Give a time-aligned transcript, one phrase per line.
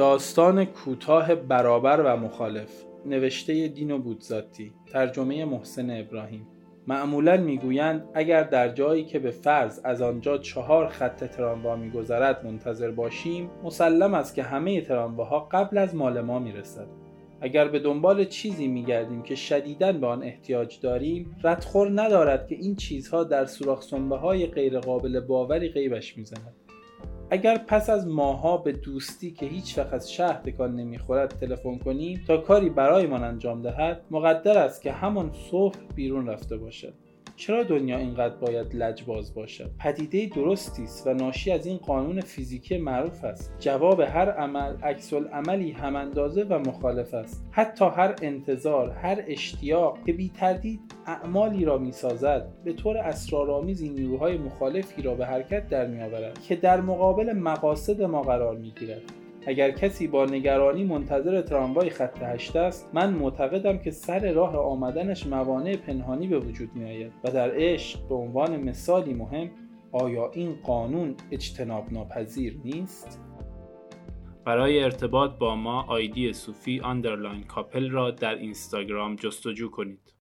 [0.00, 2.84] داستان کوتاه برابر و مخالف.
[3.06, 4.72] نوشته دین و بودزاتی.
[4.92, 6.46] ترجمه محسن ابراهیم.
[6.86, 12.90] معمولا می‌گویند اگر در جایی که به فرض از آنجا چهار خط تراموا میگذرد منتظر
[12.90, 16.86] باشیم مسلم است که همه ترامواها قبل از مال ما می‌رسد.
[17.40, 22.76] اگر به دنبال چیزی میگردیم که شدیداً به آن احتیاج داریم ردخور ندارد که این
[22.76, 26.54] چیزها در سوراخ های غیرقابل باوری غیبش می‌زند.
[27.32, 32.24] اگر پس از ماها به دوستی که هیچ وقت از شهر تکان نمی‌خورد تلفن کنیم
[32.26, 36.94] تا کاری برایمان انجام دهد مقدر است که همان صبح بیرون رفته باشد.
[37.40, 42.78] چرا دنیا اینقدر باید لجباز باشد پدیده درستی است و ناشی از این قانون فیزیکی
[42.78, 43.54] معروف است.
[43.58, 47.44] جواب هر عمل عکس عملی هم اندازه و مخالف است.
[47.50, 54.38] حتی هر انتظار هر اشتیاق که بی تردید اعمالی را می‌سازد به طور اسرارآمیزی نیروهای
[54.38, 59.02] مخالفی را به حرکت در میآورد که در مقابل مقاصد ما قرار می‌گیرد.
[59.46, 65.26] اگر کسی با نگرانی منتظر تراموای خط هشت است من معتقدم که سر راه آمدنش
[65.26, 69.50] موانع پنهانی به وجود می آید و در عشق به عنوان مثالی مهم
[69.92, 73.20] آیا این قانون اجتناب ناپذیر نیست؟
[74.44, 80.19] برای ارتباط با ما آیدی صوفی underline کاپل را در اینستاگرام جستجو کنید.